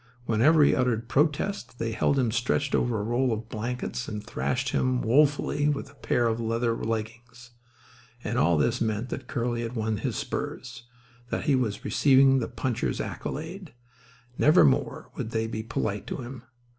[0.25, 4.69] Whenever he uttered protest they held him stretched over a roll of blankets and thrashed
[4.69, 7.51] him woefully with a pair of leather leggings.
[8.23, 10.87] And all this meant that Curly had won his spurs,
[11.29, 13.75] that he was receiving the puncher's accolade.
[14.39, 16.45] Nevermore would they be polite to him.